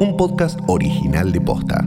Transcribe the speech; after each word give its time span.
un 0.00 0.16
podcast 0.16 0.58
original 0.66 1.30
de 1.30 1.42
Posta. 1.42 1.86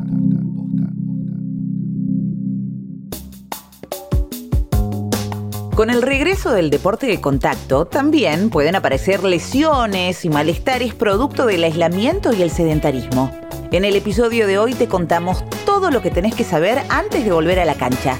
Con 5.75 5.89
el 5.89 6.03
regreso 6.03 6.51
del 6.51 6.69
deporte 6.69 7.07
de 7.07 7.19
contacto, 7.19 7.85
también 7.85 8.51
pueden 8.51 8.75
aparecer 8.75 9.23
lesiones 9.23 10.25
y 10.25 10.29
malestares 10.29 10.93
producto 10.93 11.47
del 11.47 11.63
aislamiento 11.63 12.31
y 12.33 12.43
el 12.43 12.51
sedentarismo. 12.51 13.31
En 13.71 13.83
el 13.83 13.95
episodio 13.95 14.45
de 14.45 14.59
hoy 14.59 14.75
te 14.75 14.87
contamos 14.87 15.43
todo 15.65 15.89
lo 15.89 16.03
que 16.03 16.11
tenés 16.11 16.35
que 16.35 16.43
saber 16.43 16.83
antes 16.89 17.25
de 17.25 17.31
volver 17.31 17.59
a 17.59 17.65
la 17.65 17.73
cancha. 17.73 18.19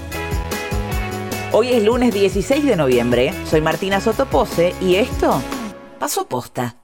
Hoy 1.51 1.69
es 1.69 1.83
lunes 1.83 2.15
16 2.15 2.65
de 2.65 2.75
noviembre, 2.75 3.31
soy 3.45 3.61
Martina 3.61 4.01
Sotopose 4.01 4.73
y 4.81 4.95
esto 4.95 5.39
pasó 5.99 6.27
posta. 6.27 6.82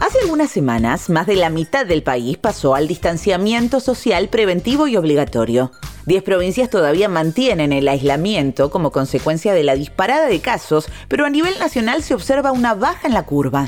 Hace 0.00 0.18
algunas 0.20 0.50
semanas, 0.50 1.08
más 1.08 1.26
de 1.26 1.36
la 1.36 1.50
mitad 1.50 1.86
del 1.86 2.02
país 2.02 2.36
pasó 2.36 2.74
al 2.74 2.88
distanciamiento 2.88 3.80
social 3.80 4.28
preventivo 4.28 4.88
y 4.88 4.96
obligatorio. 4.96 5.70
Diez 6.04 6.22
provincias 6.22 6.68
todavía 6.68 7.08
mantienen 7.08 7.72
el 7.72 7.88
aislamiento 7.88 8.70
como 8.70 8.90
consecuencia 8.90 9.54
de 9.54 9.62
la 9.62 9.76
disparada 9.76 10.26
de 10.26 10.40
casos, 10.40 10.88
pero 11.08 11.24
a 11.24 11.30
nivel 11.30 11.58
nacional 11.58 12.02
se 12.02 12.14
observa 12.14 12.52
una 12.52 12.74
baja 12.74 13.06
en 13.06 13.14
la 13.14 13.24
curva. 13.24 13.66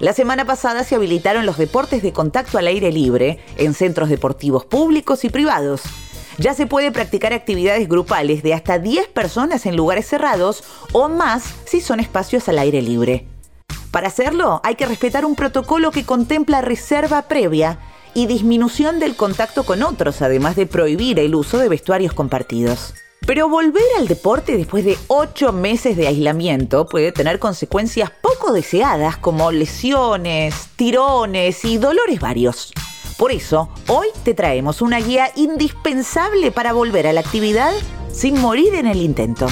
La 0.00 0.12
semana 0.12 0.44
pasada 0.44 0.84
se 0.84 0.96
habilitaron 0.96 1.46
los 1.46 1.56
deportes 1.56 2.02
de 2.02 2.12
contacto 2.12 2.58
al 2.58 2.66
aire 2.66 2.92
libre 2.92 3.38
en 3.56 3.74
centros 3.74 4.08
deportivos 4.08 4.64
públicos 4.64 5.24
y 5.24 5.30
privados. 5.30 5.82
Ya 6.36 6.54
se 6.54 6.66
puede 6.66 6.92
practicar 6.92 7.32
actividades 7.32 7.88
grupales 7.88 8.42
de 8.42 8.54
hasta 8.54 8.78
10 8.78 9.08
personas 9.08 9.66
en 9.66 9.76
lugares 9.76 10.06
cerrados 10.06 10.62
o 10.92 11.08
más 11.08 11.42
si 11.64 11.80
son 11.80 12.00
espacios 12.00 12.48
al 12.48 12.58
aire 12.58 12.82
libre. 12.82 13.26
Para 13.90 14.08
hacerlo 14.08 14.60
hay 14.64 14.74
que 14.74 14.86
respetar 14.86 15.24
un 15.24 15.34
protocolo 15.34 15.90
que 15.90 16.04
contempla 16.04 16.60
reserva 16.60 17.22
previa 17.22 17.78
y 18.14 18.26
disminución 18.26 18.98
del 18.98 19.16
contacto 19.16 19.64
con 19.64 19.82
otros, 19.82 20.22
además 20.22 20.56
de 20.56 20.66
prohibir 20.66 21.18
el 21.18 21.34
uso 21.34 21.58
de 21.58 21.68
vestuarios 21.68 22.12
compartidos. 22.12 22.94
Pero 23.26 23.48
volver 23.48 23.84
al 23.98 24.08
deporte 24.08 24.56
después 24.56 24.84
de 24.84 24.96
ocho 25.08 25.52
meses 25.52 25.96
de 25.96 26.06
aislamiento 26.06 26.86
puede 26.86 27.12
tener 27.12 27.38
consecuencias 27.38 28.10
poco 28.22 28.52
deseadas 28.52 29.16
como 29.16 29.52
lesiones, 29.52 30.68
tirones 30.76 31.64
y 31.64 31.78
dolores 31.78 32.20
varios. 32.20 32.72
Por 33.18 33.32
eso, 33.32 33.68
hoy 33.88 34.06
te 34.22 34.34
traemos 34.34 34.80
una 34.80 34.98
guía 35.00 35.32
indispensable 35.34 36.52
para 36.52 36.72
volver 36.72 37.06
a 37.06 37.12
la 37.12 37.20
actividad 37.20 37.72
sin 38.12 38.40
morir 38.40 38.74
en 38.74 38.86
el 38.86 39.02
intento. 39.02 39.48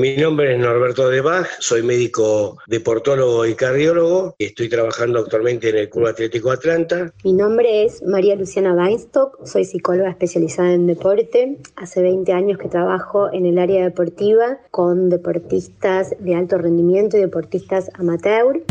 Mi 0.00 0.16
nombre 0.16 0.54
es 0.54 0.58
Norberto 0.58 1.10
de 1.10 1.20
Bach, 1.20 1.46
soy 1.58 1.82
médico 1.82 2.56
deportólogo 2.66 3.44
y 3.44 3.54
cardiólogo 3.54 4.34
y 4.38 4.46
estoy 4.46 4.70
trabajando 4.70 5.18
actualmente 5.18 5.68
en 5.68 5.76
el 5.76 5.90
Club 5.90 6.06
Atlético 6.06 6.50
Atlanta. 6.50 7.12
Mi 7.22 7.34
nombre 7.34 7.84
es 7.84 8.02
María 8.02 8.34
Luciana 8.34 8.72
Weinstock, 8.72 9.44
soy 9.44 9.66
psicóloga 9.66 10.08
especializada 10.08 10.72
en 10.72 10.86
deporte. 10.86 11.58
Hace 11.76 12.00
20 12.00 12.32
años 12.32 12.56
que 12.56 12.70
trabajo 12.70 13.30
en 13.30 13.44
el 13.44 13.58
área 13.58 13.84
deportiva 13.84 14.56
con 14.70 15.10
deportistas 15.10 16.14
de 16.18 16.34
alto 16.34 16.56
rendimiento 16.56 17.18
y 17.18 17.20
deportistas 17.20 17.90
amateur. 17.92 18.62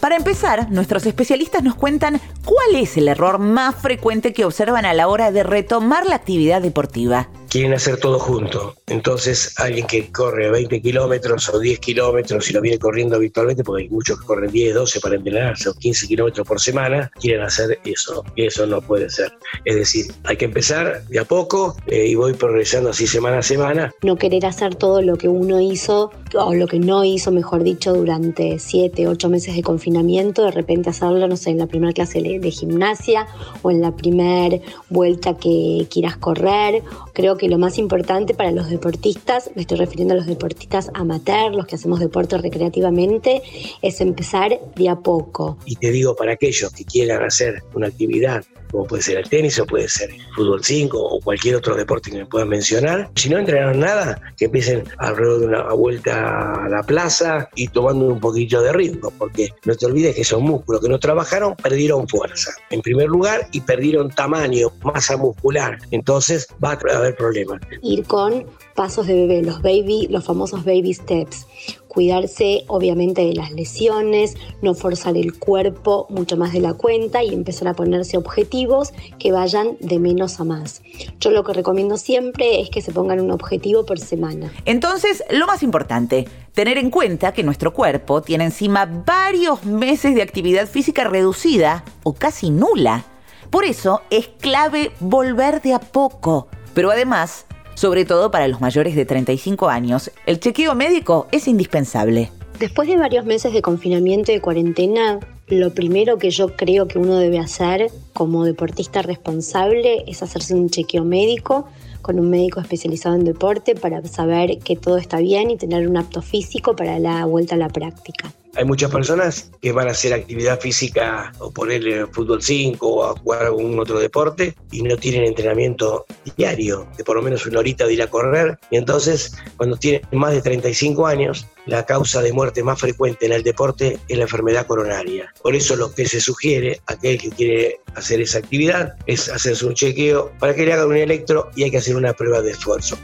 Para 0.00 0.16
empezar, 0.16 0.68
nuestros 0.72 1.06
especialistas 1.06 1.62
nos 1.62 1.76
cuentan 1.76 2.20
cuál 2.44 2.74
es 2.74 2.96
el 2.96 3.06
error 3.06 3.38
más 3.38 3.76
frecuente 3.76 4.32
que 4.32 4.44
observan 4.44 4.84
a 4.84 4.94
la 4.94 5.06
hora 5.06 5.30
de 5.30 5.44
retomar 5.44 6.06
la 6.06 6.16
actividad 6.16 6.60
deportiva 6.60 7.28
quieren 7.54 7.72
hacer 7.72 7.98
todo 7.98 8.18
junto. 8.18 8.74
Entonces, 8.88 9.54
alguien 9.60 9.86
que 9.86 10.10
corre 10.10 10.50
20 10.50 10.82
kilómetros 10.82 11.48
o 11.50 11.60
10 11.60 11.78
kilómetros 11.78 12.50
y 12.50 12.52
lo 12.52 12.60
viene 12.60 12.80
corriendo 12.80 13.14
habitualmente, 13.14 13.62
porque 13.62 13.84
hay 13.84 13.88
muchos 13.90 14.18
que 14.18 14.26
corren 14.26 14.50
10, 14.50 14.74
12 14.74 14.98
para 14.98 15.14
entrenarse 15.14 15.68
o 15.68 15.74
15 15.74 16.08
kilómetros 16.08 16.48
por 16.48 16.60
semana, 16.60 17.12
quieren 17.20 17.42
hacer 17.42 17.78
eso. 17.84 18.24
Y 18.34 18.46
eso 18.46 18.66
no 18.66 18.80
puede 18.82 19.08
ser. 19.08 19.32
Es 19.64 19.76
decir, 19.76 20.06
hay 20.24 20.36
que 20.36 20.46
empezar 20.46 21.06
de 21.06 21.20
a 21.20 21.24
poco 21.24 21.76
eh, 21.86 22.08
y 22.08 22.16
voy 22.16 22.32
progresando 22.32 22.90
así 22.90 23.06
semana 23.06 23.38
a 23.38 23.42
semana. 23.42 23.94
No 24.02 24.16
querer 24.16 24.46
hacer 24.46 24.74
todo 24.74 25.00
lo 25.00 25.14
que 25.14 25.28
uno 25.28 25.60
hizo 25.60 26.10
o 26.34 26.54
lo 26.54 26.66
que 26.66 26.80
no 26.80 27.04
hizo, 27.04 27.30
mejor 27.30 27.62
dicho, 27.62 27.92
durante 27.92 28.58
7, 28.58 29.06
8 29.06 29.28
meses 29.28 29.54
de 29.54 29.62
confinamiento, 29.62 30.42
de 30.42 30.50
repente 30.50 30.90
hacerlo, 30.90 31.28
no 31.28 31.36
sé, 31.36 31.50
en 31.50 31.58
la 31.58 31.68
primera 31.68 31.92
clase 31.92 32.20
de 32.20 32.50
gimnasia 32.50 33.28
o 33.62 33.70
en 33.70 33.80
la 33.80 33.94
primera 33.94 34.58
vuelta 34.90 35.36
que 35.36 35.86
quieras 35.88 36.16
correr. 36.16 36.82
Creo 37.12 37.36
que 37.36 37.43
lo 37.48 37.58
más 37.58 37.78
importante 37.78 38.34
para 38.34 38.50
los 38.50 38.68
deportistas, 38.68 39.50
me 39.54 39.62
estoy 39.62 39.78
refiriendo 39.78 40.14
a 40.14 40.16
los 40.16 40.26
deportistas 40.26 40.90
amateur, 40.94 41.54
los 41.54 41.66
que 41.66 41.76
hacemos 41.76 42.00
deporte 42.00 42.38
recreativamente, 42.38 43.42
es 43.82 44.00
empezar 44.00 44.58
de 44.74 44.88
a 44.88 44.96
poco. 44.96 45.58
Y 45.64 45.76
te 45.76 45.90
digo, 45.90 46.14
para 46.16 46.32
aquellos 46.32 46.72
que 46.72 46.84
quieran 46.84 47.22
hacer 47.22 47.62
una 47.74 47.88
actividad 47.88 48.44
como 48.74 48.86
puede 48.88 49.02
ser 49.04 49.18
el 49.18 49.28
tenis 49.28 49.56
o 49.60 49.66
puede 49.66 49.88
ser 49.88 50.10
el 50.10 50.20
fútbol 50.34 50.64
5 50.64 50.98
o 50.98 51.20
cualquier 51.20 51.54
otro 51.54 51.76
deporte 51.76 52.10
que 52.10 52.18
me 52.18 52.26
puedan 52.26 52.48
mencionar. 52.48 53.08
Si 53.14 53.28
no 53.28 53.38
entrenaron 53.38 53.78
nada, 53.78 54.20
que 54.36 54.46
empiecen 54.46 54.82
alrededor 54.98 55.40
de 55.40 55.46
una 55.46 55.72
vuelta 55.74 56.64
a 56.64 56.68
la 56.68 56.82
plaza 56.82 57.48
y 57.54 57.68
tomando 57.68 58.06
un 58.06 58.18
poquito 58.18 58.60
de 58.62 58.72
ritmo, 58.72 59.12
porque 59.16 59.50
no 59.64 59.76
te 59.76 59.86
olvides 59.86 60.16
que 60.16 60.22
esos 60.22 60.40
músculos 60.40 60.82
que 60.82 60.88
no 60.88 60.98
trabajaron 60.98 61.54
perdieron 61.54 62.08
fuerza, 62.08 62.52
en 62.70 62.82
primer 62.82 63.06
lugar, 63.06 63.46
y 63.52 63.60
perdieron 63.60 64.10
tamaño, 64.10 64.72
masa 64.82 65.16
muscular. 65.16 65.78
Entonces 65.92 66.48
va 66.62 66.72
a 66.72 66.96
haber 66.96 67.14
problemas. 67.14 67.33
Ir 67.82 68.04
con 68.04 68.46
pasos 68.74 69.06
de 69.06 69.14
bebé, 69.14 69.42
los 69.42 69.62
baby, 69.62 70.08
los 70.08 70.24
famosos 70.24 70.64
baby 70.64 70.94
steps 70.94 71.46
cuidarse 71.94 72.64
obviamente 72.66 73.24
de 73.24 73.34
las 73.34 73.52
lesiones, 73.52 74.36
no 74.60 74.74
forzar 74.74 75.16
el 75.16 75.38
cuerpo 75.38 76.06
mucho 76.10 76.36
más 76.36 76.52
de 76.52 76.60
la 76.60 76.74
cuenta 76.74 77.22
y 77.22 77.32
empezar 77.32 77.68
a 77.68 77.74
ponerse 77.74 78.16
objetivos 78.16 78.92
que 79.18 79.30
vayan 79.30 79.76
de 79.80 80.00
menos 80.00 80.40
a 80.40 80.44
más. 80.44 80.82
Yo 81.20 81.30
lo 81.30 81.44
que 81.44 81.52
recomiendo 81.52 81.96
siempre 81.96 82.60
es 82.60 82.68
que 82.68 82.82
se 82.82 82.92
pongan 82.92 83.20
un 83.20 83.30
objetivo 83.30 83.86
por 83.86 84.00
semana. 84.00 84.52
Entonces, 84.64 85.22
lo 85.30 85.46
más 85.46 85.62
importante, 85.62 86.26
tener 86.52 86.78
en 86.78 86.90
cuenta 86.90 87.32
que 87.32 87.44
nuestro 87.44 87.72
cuerpo 87.72 88.22
tiene 88.22 88.44
encima 88.44 88.86
varios 88.86 89.64
meses 89.64 90.16
de 90.16 90.22
actividad 90.22 90.66
física 90.66 91.04
reducida 91.04 91.84
o 92.02 92.12
casi 92.12 92.50
nula. 92.50 93.04
Por 93.50 93.64
eso 93.64 94.02
es 94.10 94.26
clave 94.26 94.90
volver 94.98 95.62
de 95.62 95.74
a 95.74 95.78
poco. 95.78 96.48
Pero 96.74 96.90
además, 96.90 97.46
sobre 97.74 98.04
todo 98.04 98.30
para 98.30 98.48
los 98.48 98.60
mayores 98.60 98.94
de 98.96 99.04
35 99.04 99.68
años, 99.68 100.10
el 100.26 100.40
chequeo 100.40 100.74
médico 100.74 101.28
es 101.32 101.48
indispensable. 101.48 102.30
Después 102.58 102.88
de 102.88 102.96
varios 102.96 103.24
meses 103.24 103.52
de 103.52 103.62
confinamiento 103.62 104.30
y 104.30 104.36
de 104.36 104.40
cuarentena, 104.40 105.18
lo 105.48 105.74
primero 105.74 106.18
que 106.18 106.30
yo 106.30 106.56
creo 106.56 106.86
que 106.86 106.98
uno 106.98 107.16
debe 107.16 107.38
hacer 107.38 107.90
como 108.12 108.44
deportista 108.44 109.02
responsable 109.02 110.04
es 110.06 110.22
hacerse 110.22 110.54
un 110.54 110.70
chequeo 110.70 111.04
médico 111.04 111.66
con 112.00 112.20
un 112.20 112.30
médico 112.30 112.60
especializado 112.60 113.16
en 113.16 113.24
deporte 113.24 113.74
para 113.74 114.02
saber 114.06 114.58
que 114.58 114.76
todo 114.76 114.98
está 114.98 115.18
bien 115.18 115.50
y 115.50 115.56
tener 115.56 115.88
un 115.88 115.96
apto 115.96 116.22
físico 116.22 116.76
para 116.76 116.98
la 116.98 117.24
vuelta 117.24 117.54
a 117.54 117.58
la 117.58 117.68
práctica. 117.68 118.32
Hay 118.56 118.64
muchas 118.64 118.90
personas 118.90 119.50
que 119.60 119.72
van 119.72 119.88
a 119.88 119.90
hacer 119.90 120.12
actividad 120.12 120.60
física 120.60 121.32
o 121.40 121.50
ponerle 121.50 122.06
fútbol 122.06 122.40
5 122.40 122.86
o 122.86 123.04
a 123.04 123.18
jugar 123.18 123.46
algún 123.46 123.78
otro 123.80 123.98
deporte 123.98 124.54
y 124.70 124.82
no 124.82 124.96
tienen 124.96 125.24
entrenamiento 125.24 126.06
diario, 126.36 126.86
de 126.96 127.02
por 127.02 127.16
lo 127.16 127.22
menos 127.22 127.46
una 127.46 127.58
horita 127.58 127.84
de 127.84 127.94
ir 127.94 128.02
a 128.02 128.06
correr. 128.06 128.56
Y 128.70 128.76
entonces, 128.76 129.36
cuando 129.56 129.76
tienen 129.76 130.02
más 130.12 130.32
de 130.32 130.40
35 130.40 131.04
años, 131.04 131.46
la 131.66 131.84
causa 131.84 132.22
de 132.22 132.32
muerte 132.32 132.62
más 132.62 132.78
frecuente 132.78 133.26
en 133.26 133.32
el 133.32 133.42
deporte 133.42 133.98
es 134.06 134.16
la 134.16 134.24
enfermedad 134.24 134.66
coronaria. 134.66 135.32
Por 135.42 135.56
eso 135.56 135.74
lo 135.74 135.92
que 135.92 136.06
se 136.06 136.20
sugiere 136.20 136.80
a 136.86 136.92
aquel 136.92 137.18
que 137.18 137.30
quiere 137.30 137.80
hacer 137.96 138.20
esa 138.20 138.38
actividad 138.38 138.94
es 139.06 139.28
hacerse 139.28 139.66
un 139.66 139.74
chequeo 139.74 140.30
para 140.38 140.54
que 140.54 140.64
le 140.64 140.72
hagan 140.72 140.88
un 140.88 140.96
electro 140.96 141.50
y 141.56 141.64
hay 141.64 141.70
que 141.72 141.78
hacer 141.78 141.96
una 141.96 142.12
prueba 142.12 142.40
de 142.40 142.52
esfuerzo. 142.52 142.96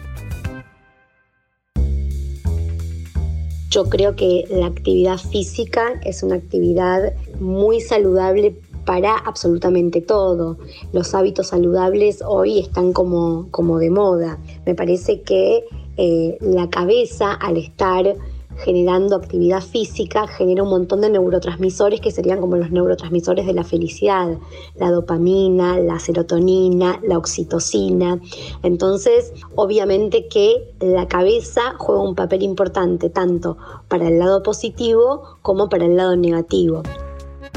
Yo 3.70 3.84
creo 3.84 4.16
que 4.16 4.46
la 4.50 4.66
actividad 4.66 5.16
física 5.16 6.00
es 6.04 6.24
una 6.24 6.34
actividad 6.34 7.14
muy 7.38 7.80
saludable 7.80 8.56
para 8.84 9.16
absolutamente 9.16 10.00
todo. 10.00 10.58
Los 10.92 11.14
hábitos 11.14 11.48
saludables 11.48 12.20
hoy 12.26 12.58
están 12.58 12.92
como, 12.92 13.46
como 13.52 13.78
de 13.78 13.90
moda. 13.90 14.38
Me 14.66 14.74
parece 14.74 15.22
que 15.22 15.64
eh, 15.96 16.36
la 16.40 16.68
cabeza 16.68 17.32
al 17.34 17.58
estar 17.58 18.16
generando 18.64 19.16
actividad 19.16 19.62
física 19.62 20.26
genera 20.26 20.62
un 20.62 20.70
montón 20.70 21.00
de 21.00 21.10
neurotransmisores 21.10 22.00
que 22.00 22.10
serían 22.10 22.40
como 22.40 22.56
los 22.56 22.70
neurotransmisores 22.70 23.46
de 23.46 23.52
la 23.52 23.64
felicidad, 23.64 24.38
la 24.76 24.90
dopamina, 24.90 25.78
la 25.78 25.98
serotonina, 25.98 27.00
la 27.02 27.18
oxitocina. 27.18 28.20
Entonces, 28.62 29.32
obviamente 29.54 30.28
que 30.28 30.74
la 30.80 31.08
cabeza 31.08 31.74
juega 31.78 32.02
un 32.02 32.14
papel 32.14 32.42
importante 32.42 33.10
tanto 33.10 33.56
para 33.88 34.08
el 34.08 34.18
lado 34.18 34.42
positivo 34.42 35.38
como 35.42 35.68
para 35.68 35.86
el 35.86 35.96
lado 35.96 36.16
negativo. 36.16 36.82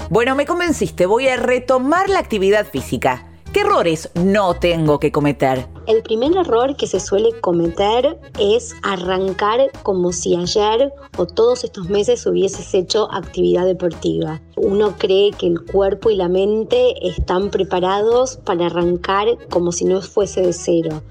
Bueno, 0.10 0.36
me 0.36 0.46
convenciste, 0.46 1.06
voy 1.06 1.28
a 1.28 1.38
retomar 1.38 2.10
la 2.10 2.20
actividad 2.20 2.66
física. 2.66 3.30
¿Qué 3.52 3.62
errores 3.62 4.10
no 4.16 4.56
tengo 4.56 5.00
que 5.00 5.12
cometer? 5.12 5.73
El 5.86 6.02
primer 6.02 6.38
error 6.38 6.78
que 6.78 6.88
se 6.88 7.02
suele 7.02 7.42
cometer 7.42 8.18
es 8.40 8.74
arrancar 8.84 9.70
como 9.84 10.14
si 10.14 10.34
ayer 10.34 10.94
o 11.18 11.26
todos 11.26 11.66
estos 11.66 11.90
meses 11.90 12.26
hubieses 12.26 12.74
hecho 12.74 13.12
actividad 13.12 13.66
deportiva. 13.66 14.42
Uno 14.56 14.96
cree 14.98 15.32
que 15.32 15.48
el 15.48 15.62
cuerpo 15.62 16.10
y 16.10 16.16
la 16.16 16.30
mente 16.30 17.06
están 17.06 17.50
preparados 17.50 18.38
para 18.38 18.68
arrancar 18.68 19.28
como 19.50 19.74
si 19.74 19.84
no 19.84 20.02
fuese 20.02 20.42
de 20.42 20.54
cero. 20.54 21.04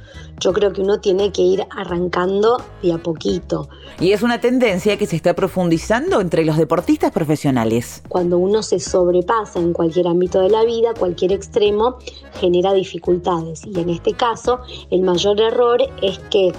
Yo 0.43 0.53
creo 0.53 0.73
que 0.73 0.81
uno 0.81 0.99
tiene 0.99 1.31
que 1.31 1.43
ir 1.43 1.65
arrancando 1.71 2.61
de 2.83 2.93
a 2.93 2.99
poquito. 2.99 3.69
Y 4.01 4.11
es 4.11 4.23
una 4.23 4.41
tendencia 4.41 4.97
que 4.97 5.07
se 5.07 5.15
está 5.15 5.35
profundizando 5.35 6.21
entre 6.21 6.45
los 6.45 6.57
deportistas 6.57 7.13
profesionales. 7.13 8.03
Cuando 8.09 8.39
uno 8.39 8.65
se 8.65 8.81
sobrepasa 8.81 9.61
en 9.61 9.73
cualquier 9.73 10.09
ámbito 10.09 10.41
de 10.41 10.51
la 10.51 10.65
vida, 10.65 10.95
cualquier 10.99 11.31
extremo 11.31 11.99
genera 12.41 12.73
dificultades. 12.73 13.65
Y 13.65 13.79
en 13.79 13.91
este 13.91 14.15
caso, 14.15 14.59
el 14.91 15.03
mayor 15.03 15.41
error 15.41 15.81
es 16.03 16.19
que 16.31 16.53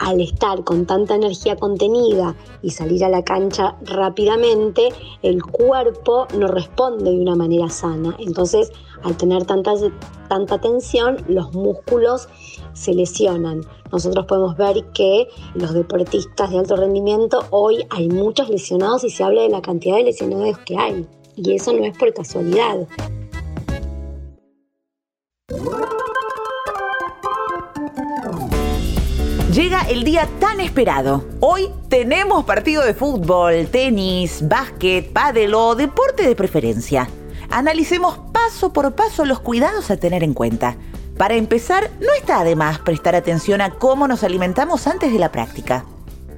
al 0.00 0.20
estar 0.20 0.64
con 0.64 0.86
tanta 0.86 1.14
energía 1.14 1.56
contenida 1.56 2.34
y 2.62 2.70
salir 2.70 3.04
a 3.04 3.10
la 3.10 3.22
cancha 3.22 3.76
rápidamente, 3.82 4.88
el 5.22 5.42
cuerpo 5.42 6.26
no 6.36 6.48
responde 6.48 7.10
de 7.10 7.20
una 7.20 7.36
manera 7.36 7.68
sana. 7.68 8.16
Entonces, 8.18 8.72
al 9.04 9.16
tener 9.18 9.44
tanta, 9.44 9.74
tanta 10.28 10.58
tensión, 10.58 11.18
los 11.28 11.52
músculos 11.52 12.28
se 12.72 12.94
lesionan. 12.94 13.60
Nosotros 13.92 14.24
podemos 14.24 14.56
ver 14.56 14.86
que 14.94 15.28
los 15.54 15.74
deportistas 15.74 16.50
de 16.50 16.58
alto 16.58 16.76
rendimiento, 16.76 17.44
hoy 17.50 17.84
hay 17.90 18.08
muchos 18.08 18.48
lesionados 18.48 19.04
y 19.04 19.10
se 19.10 19.22
habla 19.22 19.42
de 19.42 19.50
la 19.50 19.60
cantidad 19.60 19.96
de 19.96 20.04
lesionados 20.04 20.58
que 20.64 20.78
hay. 20.78 21.06
Y 21.36 21.54
eso 21.54 21.74
no 21.74 21.84
es 21.84 21.96
por 21.96 22.12
casualidad. 22.14 22.86
Llega 29.60 29.82
el 29.82 30.04
día 30.04 30.26
tan 30.40 30.58
esperado. 30.58 31.26
Hoy 31.40 31.68
tenemos 31.90 32.46
partido 32.46 32.82
de 32.82 32.94
fútbol, 32.94 33.68
tenis, 33.70 34.48
básquet, 34.48 35.12
pádel 35.12 35.52
o 35.52 35.74
deporte 35.74 36.26
de 36.26 36.34
preferencia. 36.34 37.10
Analicemos 37.50 38.18
paso 38.32 38.72
por 38.72 38.94
paso 38.94 39.26
los 39.26 39.40
cuidados 39.40 39.90
a 39.90 39.98
tener 39.98 40.24
en 40.24 40.32
cuenta. 40.32 40.76
Para 41.18 41.34
empezar, 41.34 41.90
no 42.00 42.10
está 42.18 42.42
de 42.42 42.56
más 42.56 42.78
prestar 42.78 43.14
atención 43.14 43.60
a 43.60 43.72
cómo 43.72 44.08
nos 44.08 44.24
alimentamos 44.24 44.86
antes 44.86 45.12
de 45.12 45.18
la 45.18 45.30
práctica 45.30 45.84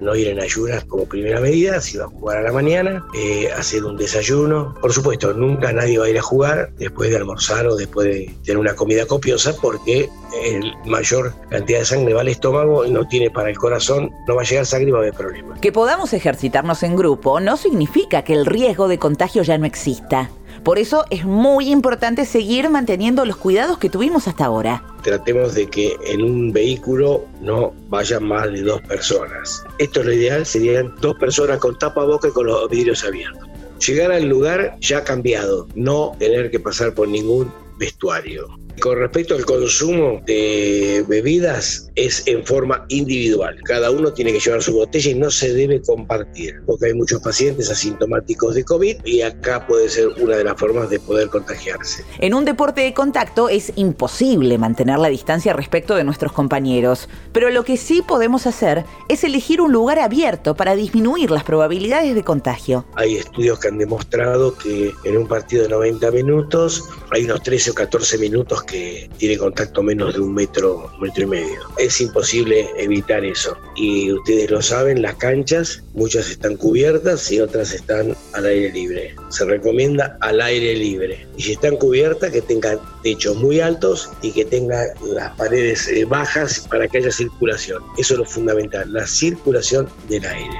no 0.02 0.14
ir 0.14 0.28
en 0.28 0.40
ayunas 0.40 0.84
como 0.84 1.06
primera 1.06 1.40
medida, 1.40 1.80
si 1.80 1.98
va 1.98 2.04
a 2.04 2.08
jugar 2.08 2.38
a 2.38 2.42
la 2.42 2.52
mañana, 2.52 3.04
eh, 3.14 3.50
hacer 3.56 3.84
un 3.84 3.96
desayuno. 3.96 4.74
Por 4.80 4.92
supuesto, 4.92 5.32
nunca 5.32 5.72
nadie 5.72 5.98
va 5.98 6.06
a 6.06 6.10
ir 6.10 6.18
a 6.18 6.22
jugar 6.22 6.72
después 6.76 7.10
de 7.10 7.16
almorzar 7.16 7.66
o 7.66 7.76
después 7.76 8.06
de 8.08 8.34
tener 8.44 8.58
una 8.58 8.74
comida 8.74 9.06
copiosa 9.06 9.54
porque 9.60 10.08
el 10.44 10.72
mayor 10.86 11.34
cantidad 11.50 11.80
de 11.80 11.84
sangre 11.84 12.14
va 12.14 12.22
al 12.22 12.28
estómago 12.28 12.86
no 12.86 13.06
tiene 13.06 13.30
para 13.30 13.50
el 13.50 13.58
corazón, 13.58 14.10
no 14.26 14.34
va 14.34 14.42
a 14.42 14.44
llegar 14.44 14.66
sangre 14.66 14.88
y 14.88 14.92
va 14.92 14.98
a 14.98 15.02
haber 15.02 15.14
problemas. 15.14 15.60
Que 15.60 15.72
podamos 15.72 16.12
ejercitarnos 16.12 16.82
en 16.82 16.96
grupo 16.96 17.40
no 17.40 17.56
significa 17.56 18.22
que 18.22 18.34
el 18.34 18.46
riesgo 18.46 18.88
de 18.88 18.98
contagio 18.98 19.42
ya 19.42 19.58
no 19.58 19.66
exista. 19.66 20.30
Por 20.64 20.78
eso 20.78 21.04
es 21.10 21.24
muy 21.24 21.70
importante 21.70 22.24
seguir 22.24 22.70
manteniendo 22.70 23.24
los 23.24 23.36
cuidados 23.36 23.78
que 23.78 23.90
tuvimos 23.90 24.28
hasta 24.28 24.44
ahora. 24.44 24.84
Tratemos 25.02 25.54
de 25.54 25.66
que 25.66 25.96
en 26.06 26.22
un 26.22 26.52
vehículo 26.52 27.24
no 27.40 27.74
vayan 27.88 28.22
más 28.24 28.52
de 28.52 28.62
dos 28.62 28.80
personas. 28.82 29.64
Esto 29.78 30.00
es 30.00 30.06
lo 30.06 30.12
ideal, 30.12 30.46
serían 30.46 30.94
dos 31.00 31.16
personas 31.16 31.58
con 31.58 31.76
tapa 31.78 32.04
boca 32.04 32.28
y 32.28 32.30
con 32.30 32.46
los 32.46 32.70
vidrios 32.70 33.02
abiertos. 33.04 33.48
Llegar 33.84 34.12
al 34.12 34.28
lugar 34.28 34.76
ya 34.78 35.02
cambiado, 35.02 35.66
no 35.74 36.12
tener 36.20 36.52
que 36.52 36.60
pasar 36.60 36.94
por 36.94 37.08
ningún 37.08 37.52
vestuario. 37.78 38.46
Con 38.80 38.98
respecto 38.98 39.34
al 39.34 39.44
consumo 39.44 40.20
de 40.26 41.04
bebidas, 41.06 41.90
es 41.94 42.26
en 42.26 42.44
forma 42.44 42.84
individual. 42.88 43.56
Cada 43.64 43.90
uno 43.90 44.12
tiene 44.12 44.32
que 44.32 44.40
llevar 44.40 44.62
su 44.62 44.72
botella 44.74 45.10
y 45.10 45.14
no 45.14 45.30
se 45.30 45.52
debe 45.52 45.80
compartir, 45.82 46.62
porque 46.66 46.86
hay 46.86 46.94
muchos 46.94 47.20
pacientes 47.20 47.70
asintomáticos 47.70 48.54
de 48.54 48.64
COVID 48.64 49.04
y 49.04 49.22
acá 49.22 49.66
puede 49.66 49.88
ser 49.88 50.08
una 50.20 50.36
de 50.36 50.44
las 50.44 50.58
formas 50.58 50.90
de 50.90 50.98
poder 50.98 51.28
contagiarse. 51.28 52.04
En 52.18 52.34
un 52.34 52.44
deporte 52.44 52.80
de 52.80 52.94
contacto 52.94 53.48
es 53.48 53.72
imposible 53.76 54.58
mantener 54.58 54.98
la 54.98 55.08
distancia 55.08 55.52
respecto 55.52 55.94
de 55.94 56.04
nuestros 56.04 56.32
compañeros, 56.32 57.08
pero 57.32 57.50
lo 57.50 57.64
que 57.64 57.76
sí 57.76 58.02
podemos 58.02 58.46
hacer 58.46 58.84
es 59.08 59.24
elegir 59.24 59.60
un 59.60 59.72
lugar 59.72 59.98
abierto 59.98 60.54
para 60.54 60.74
disminuir 60.74 61.30
las 61.30 61.44
probabilidades 61.44 62.14
de 62.14 62.24
contagio. 62.24 62.84
Hay 62.94 63.16
estudios 63.16 63.58
que 63.58 63.68
han 63.68 63.78
demostrado 63.78 64.56
que 64.56 64.92
en 65.04 65.16
un 65.16 65.28
partido 65.28 65.62
de 65.62 65.68
90 65.68 66.10
minutos 66.10 66.84
hay 67.10 67.24
unos 67.24 67.42
13 67.42 67.70
o 67.70 67.74
14 67.74 68.18
minutos 68.18 68.61
que 68.64 69.08
tiene 69.18 69.36
contacto 69.36 69.82
menos 69.82 70.14
de 70.14 70.20
un 70.20 70.34
metro, 70.34 70.90
metro 71.00 71.24
y 71.24 71.26
medio. 71.26 71.60
Es 71.78 72.00
imposible 72.00 72.68
evitar 72.78 73.24
eso. 73.24 73.56
Y 73.76 74.12
ustedes 74.12 74.50
lo 74.50 74.62
saben, 74.62 75.02
las 75.02 75.16
canchas, 75.16 75.82
muchas 75.94 76.30
están 76.30 76.56
cubiertas 76.56 77.30
y 77.30 77.40
otras 77.40 77.72
están 77.72 78.16
al 78.32 78.46
aire 78.46 78.72
libre. 78.72 79.14
Se 79.30 79.44
recomienda 79.44 80.16
al 80.20 80.40
aire 80.40 80.74
libre. 80.76 81.26
Y 81.36 81.42
si 81.42 81.52
están 81.52 81.76
cubiertas, 81.76 82.30
que 82.30 82.42
tengan 82.42 82.78
techos 83.02 83.36
muy 83.36 83.60
altos 83.60 84.10
y 84.22 84.32
que 84.32 84.44
tengan 84.44 84.86
las 85.06 85.36
paredes 85.36 85.88
eh, 85.88 86.04
bajas 86.04 86.66
para 86.70 86.88
que 86.88 86.98
haya 86.98 87.10
circulación. 87.10 87.82
Eso 87.98 88.14
es 88.14 88.18
lo 88.18 88.24
fundamental, 88.24 88.92
la 88.92 89.06
circulación 89.06 89.88
del 90.08 90.24
aire. 90.24 90.58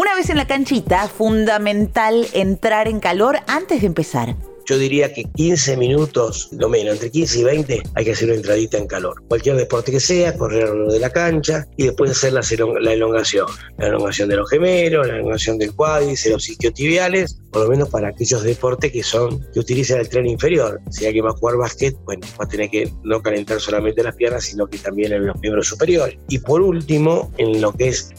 Una 0.00 0.14
vez 0.14 0.30
en 0.30 0.38
la 0.38 0.46
canchita, 0.46 1.08
fundamental 1.08 2.26
entrar 2.32 2.88
en 2.88 3.00
calor 3.00 3.40
antes 3.46 3.82
de 3.82 3.86
empezar. 3.86 4.34
Yo 4.70 4.78
diría 4.78 5.12
que 5.12 5.24
15 5.24 5.76
minutos, 5.76 6.48
lo 6.52 6.68
menos, 6.68 6.94
entre 6.94 7.10
15 7.10 7.40
y 7.40 7.42
20, 7.42 7.82
hay 7.92 8.04
que 8.04 8.12
hacer 8.12 8.28
una 8.28 8.36
entradita 8.36 8.78
en 8.78 8.86
calor. 8.86 9.20
Cualquier 9.26 9.56
deporte 9.56 9.90
que 9.90 9.98
sea, 9.98 10.36
correr 10.36 10.72
de 10.72 11.00
la 11.00 11.10
cancha 11.10 11.66
y 11.76 11.86
después 11.86 12.12
hacer 12.12 12.34
la, 12.34 12.42
la 12.80 12.92
elongación. 12.92 13.48
La 13.78 13.88
elongación 13.88 14.28
de 14.28 14.36
los 14.36 14.48
gemelos, 14.48 15.08
la 15.08 15.16
elongación 15.16 15.58
del 15.58 15.74
cuádriceps, 15.74 16.34
los 16.34 16.48
isquiotibiales, 16.48 17.40
por 17.50 17.64
lo 17.64 17.68
menos 17.68 17.88
para 17.88 18.10
aquellos 18.10 18.44
deportes 18.44 18.92
que 18.92 19.02
son 19.02 19.44
que 19.52 19.58
utilizan 19.58 19.98
el 19.98 20.08
tren 20.08 20.28
inferior. 20.28 20.80
Si 20.90 21.04
alguien 21.04 21.24
va 21.24 21.30
a 21.30 21.32
jugar 21.32 21.56
básquet, 21.56 21.96
bueno, 22.04 22.24
va 22.40 22.44
a 22.44 22.48
tener 22.48 22.70
que 22.70 22.92
no 23.02 23.20
calentar 23.20 23.60
solamente 23.60 24.04
las 24.04 24.14
piernas, 24.14 24.44
sino 24.44 24.68
que 24.68 24.78
también 24.78 25.12
en 25.12 25.26
los 25.26 25.40
miembros 25.40 25.66
superiores. 25.66 26.16
Y 26.28 26.38
por 26.38 26.60
último, 26.60 27.32
en 27.38 27.60
lo 27.60 27.72
que 27.72 27.88
es 27.88 28.10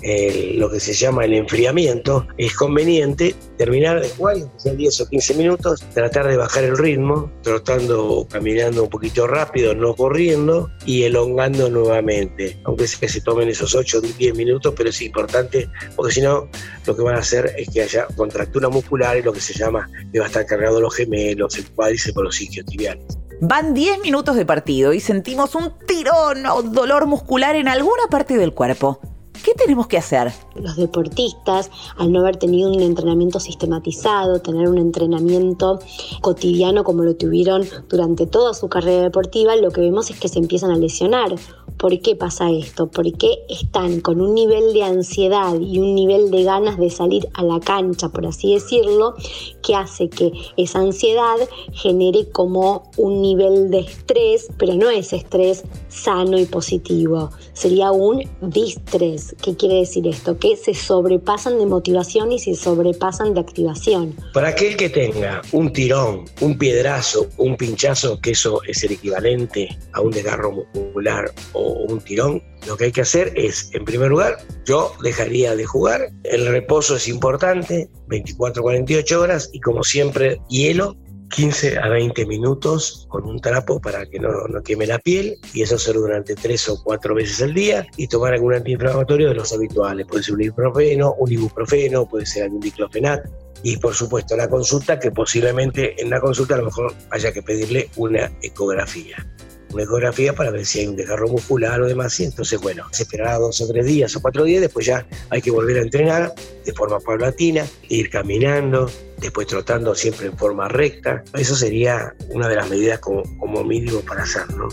lo 0.55 0.69
que 0.69 0.81
se 0.81 0.91
llama 0.91 1.23
el 1.23 1.33
enfriamiento, 1.33 2.27
es 2.37 2.53
conveniente 2.55 3.35
terminar 3.61 4.01
de 4.01 4.09
jugar, 4.09 4.37
sea 4.57 4.73
10 4.73 5.01
o 5.01 5.07
15 5.07 5.35
minutos, 5.35 5.85
tratar 5.93 6.27
de 6.27 6.35
bajar 6.35 6.63
el 6.63 6.75
ritmo, 6.75 7.31
trotando 7.43 8.07
o 8.07 8.27
caminando 8.27 8.81
un 8.81 8.89
poquito 8.89 9.27
rápido, 9.27 9.75
no 9.75 9.93
corriendo 9.95 10.71
y 10.83 11.03
elongando 11.03 11.69
nuevamente, 11.69 12.59
aunque 12.63 12.87
sea 12.87 13.01
que 13.01 13.07
se 13.07 13.21
tomen 13.21 13.49
esos 13.49 13.75
8 13.75 13.99
o 13.99 14.01
10 14.01 14.35
minutos, 14.35 14.73
pero 14.75 14.89
es 14.89 14.99
importante 15.03 15.69
porque 15.95 16.11
si 16.11 16.21
no, 16.21 16.49
lo 16.87 16.95
que 16.95 17.03
van 17.03 17.17
a 17.17 17.19
hacer 17.19 17.53
es 17.55 17.69
que 17.69 17.83
haya 17.83 18.07
contractura 18.15 18.67
muscular 18.67 19.15
y 19.15 19.21
lo 19.21 19.31
que 19.31 19.41
se 19.41 19.53
llama 19.53 19.87
que 20.11 20.17
va 20.17 20.25
a 20.25 20.29
estar 20.29 20.43
cargado 20.47 20.81
los 20.81 20.95
gemelos, 20.95 21.55
el 21.59 21.69
cuádriceps 21.69 22.15
por 22.15 22.23
los 22.23 22.41
isquiotibiales. 22.41 23.05
Van 23.41 23.75
10 23.75 23.99
minutos 23.99 24.37
de 24.37 24.45
partido 24.47 24.91
y 24.91 24.99
sentimos 24.99 25.53
un 25.53 25.77
tirón 25.85 26.47
o 26.47 26.63
dolor 26.63 27.05
muscular 27.05 27.55
en 27.55 27.67
alguna 27.67 28.07
parte 28.09 28.37
del 28.37 28.55
cuerpo. 28.55 28.99
¿Qué 29.43 29.53
tenemos 29.55 29.87
que 29.87 29.97
hacer? 29.97 30.31
Los 30.53 30.75
deportistas, 30.75 31.71
al 31.97 32.11
no 32.11 32.19
haber 32.19 32.37
tenido 32.37 32.71
un 32.71 32.79
entrenamiento 32.81 33.39
sistematizado, 33.39 34.39
tener 34.39 34.67
un 34.67 34.77
entrenamiento 34.77 35.79
cotidiano 36.21 36.83
como 36.83 37.03
lo 37.03 37.15
tuvieron 37.15 37.65
durante 37.89 38.27
toda 38.27 38.53
su 38.53 38.69
carrera 38.69 39.01
deportiva, 39.01 39.55
lo 39.55 39.71
que 39.71 39.81
vemos 39.81 40.11
es 40.11 40.19
que 40.19 40.27
se 40.27 40.37
empiezan 40.37 40.69
a 40.69 40.75
lesionar. 40.75 41.33
¿Por 41.77 41.99
qué 42.01 42.15
pasa 42.15 42.51
esto? 42.51 42.87
Porque 42.87 43.39
están 43.49 44.01
con 44.01 44.21
un 44.21 44.35
nivel 44.35 44.73
de 44.73 44.83
ansiedad 44.83 45.59
y 45.59 45.79
un 45.79 45.95
nivel 45.95 46.31
de 46.31 46.43
ganas 46.43 46.77
de 46.77 46.89
salir 46.89 47.27
a 47.33 47.43
la 47.43 47.59
cancha, 47.59 48.09
por 48.09 48.25
así 48.25 48.53
decirlo, 48.53 49.15
que 49.63 49.75
hace 49.75 50.09
que 50.09 50.31
esa 50.57 50.79
ansiedad 50.79 51.37
genere 51.73 52.29
como 52.31 52.91
un 52.97 53.21
nivel 53.21 53.71
de 53.71 53.79
estrés, 53.79 54.49
pero 54.57 54.75
no 54.75 54.89
es 54.89 55.13
estrés 55.13 55.63
sano 55.89 56.39
y 56.39 56.45
positivo, 56.45 57.31
sería 57.53 57.91
un 57.91 58.23
distrés. 58.41 59.35
¿Qué 59.41 59.55
quiere 59.55 59.75
decir 59.75 60.07
esto? 60.07 60.37
Que 60.37 60.55
se 60.55 60.73
sobrepasan 60.73 61.57
de 61.57 61.65
motivación 61.65 62.31
y 62.31 62.39
se 62.39 62.55
sobrepasan 62.55 63.33
de 63.33 63.41
activación. 63.41 64.15
Para 64.33 64.49
aquel 64.49 64.77
que 64.77 64.89
tenga 64.89 65.41
un 65.51 65.73
tirón, 65.73 66.25
un 66.41 66.57
piedrazo, 66.57 67.27
un 67.37 67.57
pinchazo, 67.57 68.19
que 68.21 68.31
eso 68.31 68.61
es 68.67 68.83
el 68.83 68.93
equivalente 68.93 69.77
a 69.93 70.01
un 70.01 70.11
desgarro 70.11 70.51
muscular 70.73 71.31
un 71.61 71.99
tirón, 72.01 72.43
lo 72.67 72.77
que 72.77 72.85
hay 72.85 72.91
que 72.91 73.01
hacer 73.01 73.33
es, 73.35 73.69
en 73.73 73.85
primer 73.85 74.09
lugar, 74.09 74.37
yo 74.65 74.93
dejaría 75.01 75.55
de 75.55 75.65
jugar. 75.65 76.09
El 76.23 76.47
reposo 76.47 76.95
es 76.95 77.07
importante, 77.07 77.89
24-48 78.07 79.15
horas 79.17 79.49
y 79.53 79.59
como 79.59 79.83
siempre, 79.83 80.41
hielo 80.49 80.97
15 81.31 81.79
a 81.79 81.87
20 81.87 82.25
minutos 82.25 83.05
con 83.09 83.25
un 83.25 83.39
trapo 83.39 83.79
para 83.79 84.05
que 84.05 84.19
no, 84.19 84.29
no, 84.49 84.61
queme 84.61 84.85
la 84.85 84.99
piel 84.99 85.37
y 85.53 85.61
eso 85.61 85.75
hacerlo 85.75 86.01
durante 86.01 86.35
3 86.35 86.69
o 86.69 86.83
4 86.83 87.15
veces 87.15 87.41
al 87.41 87.53
día 87.53 87.87
y 87.97 88.07
tomar 88.07 88.33
algún 88.33 88.53
antiinflamatorio 88.53 89.29
de 89.29 89.35
los 89.35 89.53
habituales. 89.53 90.05
Puede 90.07 90.23
ser 90.23 90.35
un 90.35 90.41
ibuprofeno, 90.41 91.13
un 91.13 91.31
ibuprofeno, 91.31 92.07
puede 92.07 92.25
ser 92.25 92.43
algún 92.43 92.59
diclofenac 92.59 93.29
Y 93.63 93.77
por 93.77 93.93
supuesto, 93.93 94.35
la 94.35 94.49
consulta, 94.49 94.99
que 94.99 95.11
posiblemente 95.11 96.01
en 96.01 96.09
la 96.09 96.19
consulta 96.19 96.55
a 96.55 96.57
lo 96.57 96.65
mejor 96.65 96.93
haya 97.11 97.31
que 97.31 97.41
pedirle 97.41 97.89
una 97.95 98.31
ecografía 98.41 99.25
una 99.73 99.83
ecografía 99.83 100.33
para 100.33 100.51
ver 100.51 100.65
si 100.65 100.79
hay 100.79 100.87
un 100.87 100.95
desgarro 100.95 101.27
muscular 101.27 101.81
o 101.81 101.87
demás. 101.87 102.19
Y 102.19 102.25
entonces, 102.25 102.59
bueno, 102.59 102.85
se 102.91 103.03
esperará 103.03 103.37
dos 103.37 103.61
o 103.61 103.67
tres 103.67 103.85
días 103.85 104.15
o 104.15 104.21
cuatro 104.21 104.43
días, 104.43 104.61
después 104.61 104.85
ya 104.85 105.05
hay 105.29 105.41
que 105.41 105.51
volver 105.51 105.77
a 105.77 105.81
entrenar 105.81 106.33
de 106.65 106.73
forma 106.73 106.99
paulatina, 106.99 107.65
ir 107.89 108.09
caminando, 108.09 108.89
después 109.17 109.47
trotando 109.47 109.95
siempre 109.95 110.27
en 110.27 110.37
forma 110.37 110.67
recta. 110.67 111.23
Eso 111.33 111.55
sería 111.55 112.13
una 112.29 112.47
de 112.47 112.55
las 112.55 112.69
medidas 112.69 112.99
como, 112.99 113.23
mínimo 113.63 114.01
para 114.01 114.23
hacer, 114.23 114.49
¿no? 114.55 114.67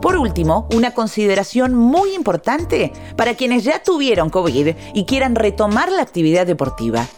Por 0.00 0.16
último, 0.16 0.68
una 0.72 0.94
consideración 0.94 1.74
muy 1.74 2.14
importante 2.14 2.92
para 3.16 3.34
quienes 3.34 3.64
ya 3.64 3.82
tuvieron 3.82 4.30
COVID 4.30 4.74
y 4.94 5.04
quieran 5.04 5.34
retomar 5.34 5.90
la 5.90 6.02
actividad 6.02 6.46
deportiva 6.46 7.08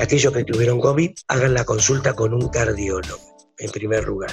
aquellos 0.00 0.32
que 0.32 0.44
tuvieron 0.44 0.80
COVID 0.80 1.10
hagan 1.28 1.54
la 1.54 1.64
consulta 1.64 2.14
con 2.14 2.34
un 2.34 2.48
cardiólogo, 2.48 3.20
en 3.58 3.70
primer 3.70 4.04
lugar. 4.04 4.32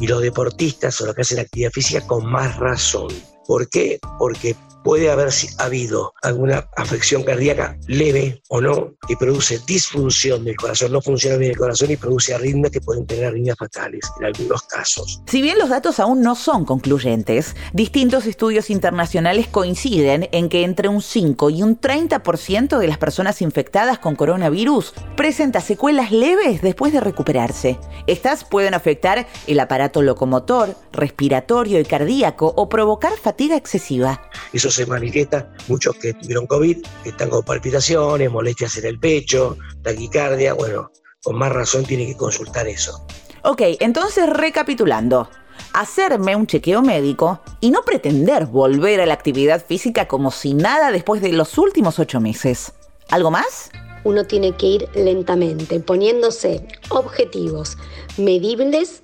Y 0.00 0.06
los 0.06 0.20
deportistas 0.20 1.00
o 1.00 1.06
los 1.06 1.14
que 1.14 1.22
hacen 1.22 1.38
actividad 1.38 1.70
física 1.70 2.06
con 2.06 2.26
más 2.26 2.56
razón. 2.56 3.08
¿Por 3.46 3.68
qué? 3.68 3.98
Porque 4.18 4.56
puede 4.86 5.10
haber 5.10 5.30
habido 5.58 6.14
alguna 6.22 6.68
afección 6.76 7.24
cardíaca 7.24 7.76
leve 7.88 8.40
o 8.50 8.60
no 8.60 8.94
que 9.08 9.16
produce 9.16 9.58
disfunción 9.66 10.44
del 10.44 10.54
corazón, 10.54 10.92
no 10.92 11.02
funciona 11.02 11.36
bien 11.38 11.50
el 11.50 11.56
corazón 11.56 11.90
y 11.90 11.96
produce 11.96 12.32
arritmias 12.32 12.70
que 12.70 12.80
pueden 12.80 13.04
tener 13.04 13.24
arritmias 13.24 13.58
fatales 13.58 14.08
en 14.20 14.26
algunos 14.26 14.62
casos. 14.62 15.20
Si 15.26 15.42
bien 15.42 15.58
los 15.58 15.70
datos 15.70 15.98
aún 15.98 16.22
no 16.22 16.36
son 16.36 16.64
concluyentes, 16.64 17.56
distintos 17.72 18.26
estudios 18.26 18.70
internacionales 18.70 19.48
coinciden 19.48 20.28
en 20.30 20.48
que 20.48 20.62
entre 20.62 20.86
un 20.86 21.02
5 21.02 21.50
y 21.50 21.64
un 21.64 21.80
30% 21.80 22.78
de 22.78 22.86
las 22.86 22.98
personas 22.98 23.42
infectadas 23.42 23.98
con 23.98 24.14
coronavirus 24.14 24.94
presenta 25.16 25.60
secuelas 25.60 26.12
leves 26.12 26.62
después 26.62 26.92
de 26.92 27.00
recuperarse. 27.00 27.80
Estas 28.06 28.44
pueden 28.44 28.72
afectar 28.72 29.26
el 29.48 29.58
aparato 29.58 30.00
locomotor, 30.00 30.76
respiratorio 30.92 31.80
y 31.80 31.84
cardíaco 31.84 32.54
o 32.56 32.68
provocar 32.68 33.14
fatiga 33.20 33.56
excesiva. 33.56 34.30
Eso 34.52 34.70
se 34.76 34.86
manifiesta, 34.86 35.50
muchos 35.68 35.96
que 35.96 36.14
tuvieron 36.14 36.46
COVID, 36.46 36.84
que 37.02 37.08
están 37.08 37.30
con 37.30 37.42
palpitaciones, 37.42 38.30
molestias 38.30 38.76
en 38.78 38.86
el 38.86 38.98
pecho, 38.98 39.56
taquicardia, 39.82 40.54
bueno, 40.54 40.90
con 41.22 41.36
más 41.36 41.52
razón 41.52 41.84
tiene 41.84 42.06
que 42.06 42.16
consultar 42.16 42.68
eso. 42.68 43.06
Ok, 43.42 43.62
entonces 43.80 44.28
recapitulando. 44.28 45.28
Hacerme 45.72 46.36
un 46.36 46.46
chequeo 46.46 46.82
médico 46.82 47.40
y 47.60 47.70
no 47.70 47.82
pretender 47.82 48.46
volver 48.46 49.00
a 49.00 49.06
la 49.06 49.14
actividad 49.14 49.64
física 49.64 50.06
como 50.06 50.30
si 50.30 50.54
nada 50.54 50.92
después 50.92 51.22
de 51.22 51.32
los 51.32 51.56
últimos 51.58 51.98
ocho 51.98 52.20
meses. 52.20 52.72
¿Algo 53.08 53.30
más? 53.30 53.70
Uno 54.04 54.24
tiene 54.24 54.52
que 54.52 54.66
ir 54.66 54.88
lentamente, 54.94 55.80
poniéndose 55.80 56.66
objetivos 56.90 57.76
medibles, 58.16 59.00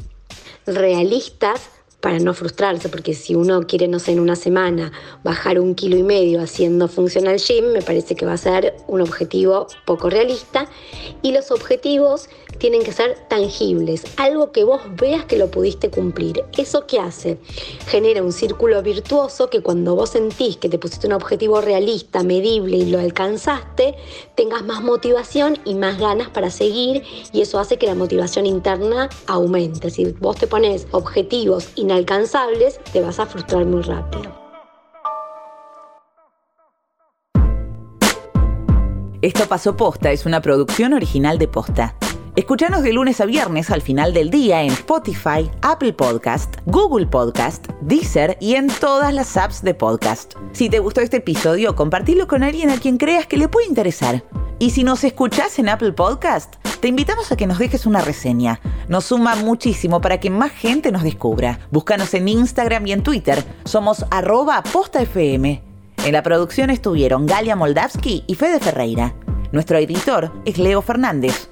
realistas, 0.66 1.60
para 2.02 2.18
no 2.18 2.34
frustrarse, 2.34 2.88
porque 2.88 3.14
si 3.14 3.36
uno 3.36 3.62
quiere, 3.62 3.86
no 3.86 4.00
sé, 4.00 4.10
en 4.10 4.18
una 4.20 4.34
semana 4.34 4.90
bajar 5.22 5.60
un 5.60 5.76
kilo 5.76 5.96
y 5.96 6.02
medio 6.02 6.42
haciendo 6.42 6.88
funcional 6.88 7.38
gym, 7.38 7.72
me 7.72 7.80
parece 7.80 8.16
que 8.16 8.26
va 8.26 8.32
a 8.32 8.36
ser 8.36 8.74
un 8.88 9.00
objetivo 9.00 9.68
poco 9.86 10.10
realista. 10.10 10.66
Y 11.22 11.30
los 11.30 11.52
objetivos 11.52 12.28
tienen 12.62 12.84
que 12.84 12.92
ser 12.92 13.18
tangibles, 13.28 14.04
algo 14.16 14.52
que 14.52 14.62
vos 14.62 14.82
veas 14.94 15.24
que 15.24 15.36
lo 15.36 15.50
pudiste 15.50 15.90
cumplir. 15.90 16.44
¿Eso 16.56 16.86
qué 16.86 17.00
hace? 17.00 17.38
Genera 17.88 18.22
un 18.22 18.30
círculo 18.30 18.80
virtuoso 18.84 19.50
que 19.50 19.62
cuando 19.62 19.96
vos 19.96 20.10
sentís 20.10 20.58
que 20.58 20.68
te 20.68 20.78
pusiste 20.78 21.08
un 21.08 21.14
objetivo 21.14 21.60
realista, 21.60 22.22
medible 22.22 22.76
y 22.76 22.88
lo 22.88 23.00
alcanzaste, 23.00 23.96
tengas 24.36 24.64
más 24.64 24.80
motivación 24.80 25.58
y 25.64 25.74
más 25.74 25.98
ganas 25.98 26.28
para 26.28 26.50
seguir 26.50 27.02
y 27.32 27.40
eso 27.40 27.58
hace 27.58 27.78
que 27.78 27.86
la 27.88 27.96
motivación 27.96 28.46
interna 28.46 29.08
aumente. 29.26 29.90
Si 29.90 30.04
vos 30.20 30.36
te 30.36 30.46
pones 30.46 30.86
objetivos 30.92 31.66
y 31.74 31.90
alcanzables, 31.90 32.78
te 32.92 33.00
vas 33.00 33.18
a 33.18 33.26
frustrar 33.26 33.64
muy 33.64 33.82
rápido. 33.82 34.30
Esto 39.20 39.48
pasó 39.48 39.76
posta 39.76 40.12
es 40.12 40.26
una 40.26 40.40
producción 40.40 40.92
original 40.92 41.38
de 41.38 41.48
posta. 41.48 41.96
Escúchanos 42.34 42.82
de 42.82 42.94
lunes 42.94 43.20
a 43.20 43.26
viernes 43.26 43.70
al 43.70 43.82
final 43.82 44.14
del 44.14 44.30
día 44.30 44.62
en 44.62 44.72
Spotify, 44.72 45.50
Apple 45.60 45.92
Podcast, 45.92 46.56
Google 46.64 47.06
Podcast, 47.06 47.66
Deezer 47.82 48.38
y 48.40 48.54
en 48.54 48.68
todas 48.68 49.12
las 49.12 49.36
apps 49.36 49.62
de 49.62 49.74
podcast. 49.74 50.32
Si 50.52 50.70
te 50.70 50.78
gustó 50.78 51.02
este 51.02 51.18
episodio, 51.18 51.76
compartilo 51.76 52.26
con 52.26 52.42
alguien 52.42 52.70
a 52.70 52.78
quien 52.78 52.96
creas 52.96 53.26
que 53.26 53.36
le 53.36 53.48
puede 53.48 53.66
interesar. 53.66 54.24
Y 54.58 54.70
si 54.70 54.82
nos 54.82 55.04
escuchás 55.04 55.58
en 55.58 55.68
Apple 55.68 55.92
Podcast, 55.92 56.54
te 56.80 56.88
invitamos 56.88 57.30
a 57.30 57.36
que 57.36 57.46
nos 57.46 57.58
dejes 57.58 57.84
una 57.84 58.00
reseña. 58.00 58.60
Nos 58.88 59.04
suma 59.04 59.36
muchísimo 59.36 60.00
para 60.00 60.18
que 60.18 60.30
más 60.30 60.52
gente 60.52 60.90
nos 60.90 61.02
descubra. 61.02 61.58
Búscanos 61.70 62.14
en 62.14 62.28
Instagram 62.28 62.86
y 62.86 62.92
en 62.92 63.02
Twitter. 63.02 63.44
Somos 63.66 64.06
arroba 64.10 64.62
postafm. 64.62 65.44
En 65.44 66.12
la 66.12 66.22
producción 66.22 66.70
estuvieron 66.70 67.26
Galia 67.26 67.56
Moldavsky 67.56 68.24
y 68.26 68.36
Fede 68.36 68.58
Ferreira. 68.58 69.14
Nuestro 69.52 69.76
editor 69.76 70.32
es 70.46 70.56
Leo 70.56 70.80
Fernández. 70.80 71.51